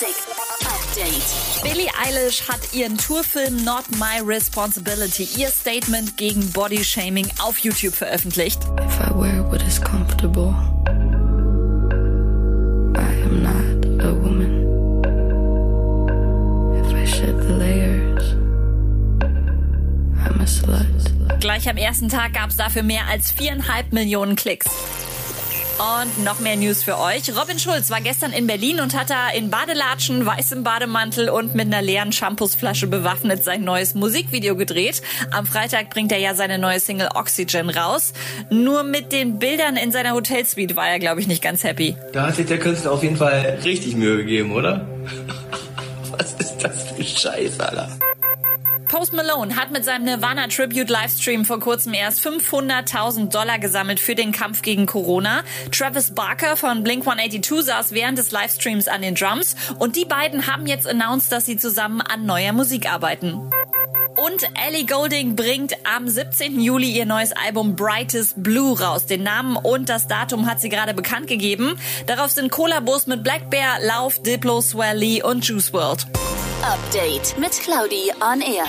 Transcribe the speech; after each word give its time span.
Musik 0.00 0.16
Update. 0.64 1.62
Billie 1.62 1.90
Eilish 2.02 2.48
hat 2.48 2.72
ihren 2.72 2.96
Tourfilm 2.96 3.64
Not 3.64 3.84
My 3.98 4.20
Responsibility, 4.24 5.28
ihr 5.36 5.48
Statement 5.48 6.16
gegen 6.16 6.50
Bodyshaming 6.52 7.28
auf 7.38 7.58
YouTube 7.58 7.94
veröffentlicht. 7.94 8.60
If 8.78 9.00
I 9.00 9.12
wear 9.14 9.44
what 9.50 9.62
is 9.62 9.78
comfortable, 9.80 10.54
I 12.96 13.12
am 13.24 13.42
not 13.42 14.02
a 14.02 14.14
woman. 14.14 14.64
If 16.76 16.94
I 16.94 17.04
shed 17.06 17.36
the 17.42 17.54
layers, 17.54 18.34
I'm 20.24 20.40
a 20.40 20.46
slut. 20.46 21.40
Gleich 21.40 21.68
am 21.68 21.76
ersten 21.76 22.08
Tag 22.08 22.32
gab 22.32 22.50
es 22.50 22.56
dafür 22.56 22.82
mehr 22.82 23.06
als 23.06 23.32
viereinhalb 23.32 23.92
Millionen 23.92 24.36
Klicks. 24.36 24.66
Und 25.80 26.24
noch 26.24 26.40
mehr 26.40 26.56
News 26.56 26.82
für 26.82 26.98
euch. 26.98 27.34
Robin 27.34 27.58
Schulz 27.58 27.88
war 27.90 28.02
gestern 28.02 28.32
in 28.32 28.46
Berlin 28.46 28.80
und 28.80 28.94
hat 28.94 29.08
da 29.08 29.30
in 29.30 29.48
Badelatschen, 29.48 30.26
weißem 30.26 30.62
Bademantel 30.62 31.30
und 31.30 31.54
mit 31.54 31.68
einer 31.68 31.80
leeren 31.80 32.12
Shampoosflasche 32.12 32.86
bewaffnet 32.86 33.44
sein 33.44 33.64
neues 33.64 33.94
Musikvideo 33.94 34.56
gedreht. 34.56 35.00
Am 35.30 35.46
Freitag 35.46 35.88
bringt 35.88 36.12
er 36.12 36.18
ja 36.18 36.34
seine 36.34 36.58
neue 36.58 36.80
Single 36.80 37.08
Oxygen 37.14 37.70
raus. 37.70 38.12
Nur 38.50 38.82
mit 38.82 39.10
den 39.10 39.38
Bildern 39.38 39.78
in 39.78 39.90
seiner 39.90 40.12
Hotelsuite 40.12 40.76
war 40.76 40.86
er, 40.86 40.98
glaube 40.98 41.22
ich, 41.22 41.26
nicht 41.26 41.42
ganz 41.42 41.64
happy. 41.64 41.96
Da 42.12 42.26
hat 42.26 42.34
sich 42.34 42.44
der 42.44 42.58
Künstler 42.58 42.92
auf 42.92 43.02
jeden 43.02 43.16
Fall 43.16 43.60
richtig 43.64 43.96
Mühe 43.96 44.18
gegeben, 44.18 44.52
oder? 44.52 44.86
Was 46.10 46.34
ist 46.34 46.58
das 46.58 46.90
für 46.90 47.02
Scheiß, 47.02 47.58
Alter? 47.58 47.88
Post 48.90 49.12
Malone 49.12 49.54
hat 49.54 49.70
mit 49.70 49.84
seinem 49.84 50.04
Nirvana 50.04 50.48
Tribute 50.48 50.90
Livestream 50.90 51.44
vor 51.44 51.60
kurzem 51.60 51.94
erst 51.94 52.26
500.000 52.26 53.30
Dollar 53.30 53.60
gesammelt 53.60 54.00
für 54.00 54.16
den 54.16 54.32
Kampf 54.32 54.62
gegen 54.62 54.86
Corona. 54.86 55.44
Travis 55.70 56.12
Barker 56.12 56.56
von 56.56 56.82
Blink 56.82 57.06
182 57.06 57.66
saß 57.66 57.92
während 57.92 58.18
des 58.18 58.32
Livestreams 58.32 58.88
an 58.88 59.02
den 59.02 59.14
Drums 59.14 59.54
und 59.78 59.94
die 59.94 60.06
beiden 60.06 60.48
haben 60.48 60.66
jetzt 60.66 60.88
announced, 60.88 61.30
dass 61.30 61.46
sie 61.46 61.56
zusammen 61.56 62.00
an 62.00 62.26
neuer 62.26 62.52
Musik 62.52 62.92
arbeiten. 62.92 63.34
Und 64.16 64.42
Ellie 64.66 64.86
Golding 64.86 65.36
bringt 65.36 65.76
am 65.86 66.08
17. 66.08 66.60
Juli 66.60 66.90
ihr 66.90 67.06
neues 67.06 67.30
Album 67.30 67.76
Brightest 67.76 68.42
Blue 68.42 68.76
raus. 68.76 69.06
Den 69.06 69.22
Namen 69.22 69.54
und 69.54 69.88
das 69.88 70.08
Datum 70.08 70.50
hat 70.50 70.60
sie 70.60 70.68
gerade 70.68 70.94
bekannt 70.94 71.28
gegeben. 71.28 71.78
Darauf 72.06 72.32
sind 72.32 72.50
Kollabos 72.50 73.06
mit 73.06 73.22
Black 73.22 73.50
Bear, 73.50 73.78
Lauf, 73.82 74.20
Diplo, 74.20 74.60
Swell 74.60 74.98
Lee 74.98 75.22
und 75.22 75.46
Juice 75.46 75.72
World. 75.72 76.08
Update 76.62 77.38
mit 77.38 77.52
Claudi 77.62 78.12
on 78.20 78.42
Air. 78.42 78.66